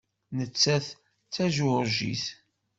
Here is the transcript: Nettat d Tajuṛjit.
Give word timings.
Nettat 0.37 0.87
d 0.95 0.97
Tajuṛjit. 1.33 2.25